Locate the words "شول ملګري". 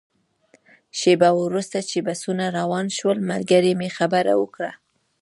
2.97-3.73